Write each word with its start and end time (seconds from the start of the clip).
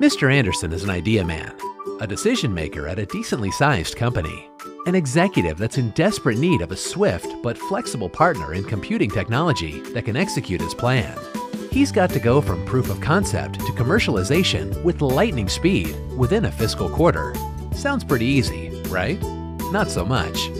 Mr. 0.00 0.30
Anderson 0.30 0.74
is 0.74 0.84
an 0.84 0.90
idea 0.90 1.24
man, 1.24 1.54
a 2.00 2.06
decision 2.06 2.52
maker 2.52 2.86
at 2.86 2.98
a 2.98 3.06
decently 3.06 3.50
sized 3.50 3.96
company, 3.96 4.50
an 4.84 4.94
executive 4.94 5.56
that's 5.56 5.78
in 5.78 5.88
desperate 5.92 6.36
need 6.36 6.60
of 6.60 6.70
a 6.70 6.76
swift 6.76 7.26
but 7.42 7.56
flexible 7.56 8.10
partner 8.10 8.52
in 8.52 8.62
computing 8.62 9.08
technology 9.08 9.80
that 9.94 10.04
can 10.04 10.14
execute 10.14 10.60
his 10.60 10.74
plan. 10.74 11.16
He's 11.70 11.92
got 11.92 12.10
to 12.10 12.20
go 12.20 12.42
from 12.42 12.66
proof 12.66 12.90
of 12.90 13.00
concept 13.00 13.54
to 13.54 13.72
commercialization 13.72 14.84
with 14.84 15.00
lightning 15.00 15.48
speed 15.48 15.96
within 16.14 16.44
a 16.44 16.52
fiscal 16.52 16.90
quarter. 16.90 17.32
Sounds 17.74 18.04
pretty 18.04 18.26
easy, 18.26 18.68
right? 18.88 19.18
Not 19.72 19.88
so 19.88 20.04
much. 20.04 20.50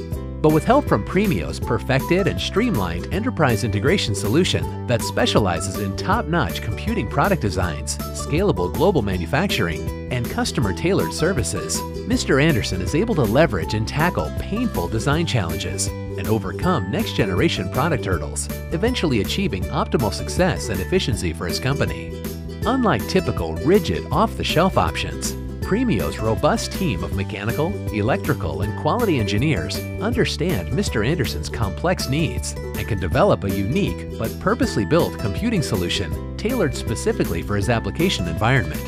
But 0.43 0.53
with 0.53 0.64
help 0.64 0.87
from 0.87 1.05
Premio's 1.05 1.59
perfected 1.59 2.27
and 2.27 2.41
streamlined 2.41 3.12
enterprise 3.12 3.64
integration 3.64 4.14
solution 4.14 4.87
that 4.87 5.02
specializes 5.02 5.79
in 5.79 5.96
top-notch 5.96 6.62
computing 6.62 7.09
product 7.09 7.43
designs, 7.43 7.98
scalable 7.98 8.73
global 8.73 9.02
manufacturing, 9.02 10.12
and 10.12 10.29
customer-tailored 10.30 11.12
services, 11.12 11.80
Mr. 12.07 12.41
Anderson 12.43 12.80
is 12.80 12.95
able 12.95 13.15
to 13.15 13.23
leverage 13.23 13.74
and 13.74 13.88
tackle 13.88 14.30
painful 14.38 14.88
design 14.88 15.27
challenges 15.27 15.88
and 15.88 16.29
overcome 16.29 16.91
next-generation 16.91 17.71
product 17.73 18.05
hurdles, 18.05 18.48
eventually 18.73 19.21
achieving 19.21 19.65
optimal 19.65 20.12
success 20.12 20.68
and 20.68 20.80
efficiency 20.80 21.32
for 21.32 21.46
his 21.46 21.59
company. 21.59 22.23
Unlike 22.66 23.09
typical 23.09 23.55
rigid 23.57 24.05
off-the-shelf 24.10 24.77
options, 24.79 25.37
Premio's 25.66 26.20
robust 26.20 26.70
team 26.70 27.02
of 27.02 27.16
mechanical, 27.16 27.74
electrical, 27.93 28.62
and 28.62 28.79
quality 28.79 29.19
engineers 29.19 29.80
understand 30.01 30.69
Mr. 30.69 31.05
Anderson's 31.05 31.48
complex 31.48 32.09
needs 32.09 32.52
and 32.52 32.87
can 32.87 33.01
develop 33.01 33.43
a 33.43 33.51
unique 33.51 34.16
but 34.16 34.30
purposely 34.38 34.84
built 34.84 35.19
computing 35.19 35.62
solution 35.62 36.37
tailored 36.37 36.73
specifically 36.73 37.43
for 37.43 37.57
his 37.57 37.69
application 37.69 38.29
environment. 38.29 38.80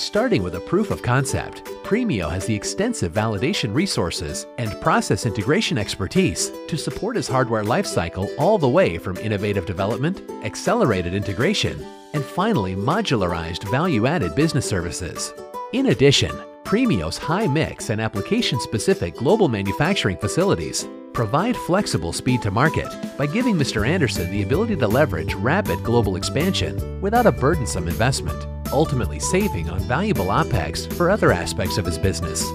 Starting 0.00 0.42
with 0.42 0.54
a 0.54 0.60
proof 0.60 0.90
of 0.90 1.02
concept, 1.02 1.64
Premio 1.84 2.30
has 2.30 2.46
the 2.46 2.54
extensive 2.54 3.12
validation 3.12 3.74
resources 3.74 4.46
and 4.56 4.80
process 4.80 5.26
integration 5.26 5.76
expertise 5.76 6.50
to 6.66 6.78
support 6.78 7.14
his 7.14 7.28
hardware 7.28 7.62
lifecycle 7.62 8.30
all 8.38 8.56
the 8.56 8.66
way 8.66 8.96
from 8.96 9.18
innovative 9.18 9.66
development, 9.66 10.22
accelerated 10.44 11.12
integration, 11.12 11.86
and 12.14 12.24
finally 12.24 12.74
modularized 12.74 13.70
value-added 13.70 14.34
business 14.34 14.66
services. 14.66 15.34
In 15.72 15.86
addition, 15.86 16.38
Premio's 16.64 17.16
high-mix 17.16 17.88
and 17.88 17.98
application-specific 17.98 19.16
global 19.16 19.48
manufacturing 19.48 20.18
facilities 20.18 20.86
provide 21.14 21.56
flexible 21.56 22.12
speed 22.12 22.42
to 22.42 22.50
market 22.50 22.88
by 23.16 23.24
giving 23.24 23.54
Mr. 23.54 23.88
Anderson 23.88 24.30
the 24.30 24.42
ability 24.42 24.76
to 24.76 24.86
leverage 24.86 25.32
rapid 25.32 25.82
global 25.82 26.16
expansion 26.16 27.00
without 27.00 27.24
a 27.24 27.32
burdensome 27.32 27.88
investment, 27.88 28.46
ultimately 28.70 29.18
saving 29.18 29.70
on 29.70 29.80
valuable 29.80 30.26
OPEX 30.26 30.92
for 30.92 31.08
other 31.08 31.32
aspects 31.32 31.78
of 31.78 31.86
his 31.86 31.96
business. 31.96 32.46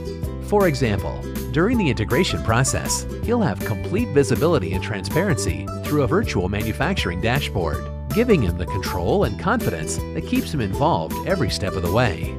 For 0.48 0.68
example, 0.68 1.20
during 1.54 1.80
the 1.80 1.90
integration 1.90 2.44
process, 2.44 3.08
he'll 3.24 3.42
have 3.42 3.60
complete 3.62 4.10
visibility 4.10 4.74
and 4.74 4.84
transparency 4.84 5.66
through 5.84 6.04
a 6.04 6.08
virtual 6.08 6.50
manufacturing 6.50 7.20
dashboard, 7.20 7.84
giving 8.14 8.44
him 8.44 8.60
the 8.60 8.68
control 8.68 9.24
and 9.24 9.40
confidence 9.40 9.98
that 10.14 10.28
keeps 10.28 10.54
him 10.54 10.62
involved 10.62 11.16
every 11.28 11.50
step 11.50 11.74
of 11.74 11.82
the 11.82 11.92
way. 11.92 12.37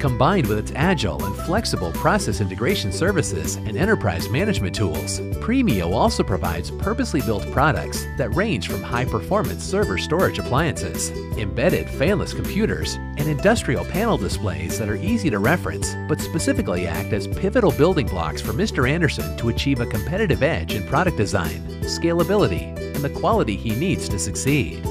Combined 0.00 0.46
with 0.46 0.58
its 0.58 0.72
agile 0.74 1.24
and 1.24 1.34
flexible 1.34 1.90
process 1.92 2.42
integration 2.42 2.92
services 2.92 3.56
and 3.56 3.76
enterprise 3.78 4.28
management 4.28 4.74
tools, 4.74 5.20
Premio 5.40 5.92
also 5.92 6.22
provides 6.22 6.70
purposely 6.70 7.22
built 7.22 7.50
products 7.50 8.04
that 8.18 8.34
range 8.34 8.68
from 8.68 8.82
high-performance 8.82 9.64
server 9.64 9.96
storage 9.96 10.38
appliances, 10.38 11.10
embedded 11.38 11.86
fanless 11.86 12.34
computers, 12.34 12.94
and 12.94 13.26
industrial 13.26 13.86
panel 13.86 14.18
displays 14.18 14.78
that 14.78 14.90
are 14.90 14.96
easy 14.96 15.30
to 15.30 15.38
reference 15.38 15.94
but 16.08 16.20
specifically 16.20 16.86
act 16.86 17.12
as 17.14 17.26
pivotal 17.26 17.72
building 17.72 18.06
blocks 18.06 18.42
for 18.42 18.52
Mr. 18.52 18.88
Anderson 18.88 19.36
to 19.38 19.48
achieve 19.48 19.80
a 19.80 19.86
competitive 19.86 20.42
edge 20.42 20.74
in 20.74 20.86
product 20.86 21.16
design, 21.16 21.62
scalability, 21.80 22.76
and 22.94 23.02
the 23.02 23.10
quality 23.10 23.56
he 23.56 23.74
needs 23.74 24.10
to 24.10 24.18
succeed. 24.18 24.84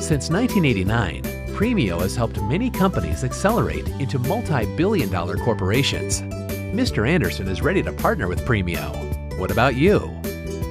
Since 0.00 0.30
1989, 0.30 1.37
Premio 1.58 2.00
has 2.00 2.14
helped 2.14 2.40
many 2.42 2.70
companies 2.70 3.24
accelerate 3.24 3.88
into 3.98 4.20
multi-billion 4.20 5.10
dollar 5.10 5.36
corporations. 5.36 6.22
Mr. 6.22 7.04
Anderson 7.08 7.48
is 7.48 7.62
ready 7.62 7.82
to 7.82 7.92
partner 7.92 8.28
with 8.28 8.44
Premio. 8.44 8.94
What 9.38 9.50
about 9.50 9.74
you? 9.74 9.98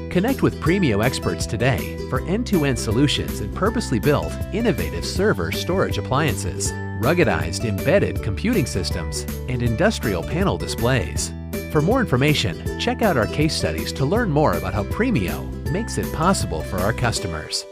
Connect 0.10 0.42
with 0.42 0.62
Premio 0.62 1.04
experts 1.04 1.46
today 1.46 1.98
for 2.10 2.26
end-to-end 2.26 2.80
solutions 2.80 3.42
and 3.42 3.54
purposely 3.54 4.00
built, 4.00 4.32
innovative 4.54 5.04
server 5.04 5.52
storage 5.52 5.98
appliances, 5.98 6.72
ruggedized 7.02 7.66
embedded 7.66 8.24
computing 8.24 8.66
systems, 8.66 9.24
and 9.50 9.62
industrial 9.62 10.24
panel 10.24 10.58
displays. 10.58 11.34
For 11.70 11.82
more 11.82 12.00
information, 12.00 12.80
check 12.80 13.02
out 13.02 13.18
our 13.18 13.28
case 13.28 13.54
studies 13.54 13.92
to 13.92 14.06
learn 14.06 14.32
more 14.32 14.54
about 14.54 14.74
how 14.74 14.86
Premio 14.86 15.52
makes 15.70 15.98
it 15.98 16.10
possible 16.14 16.64
for 16.64 16.78
our 16.78 16.94
customers. 16.94 17.66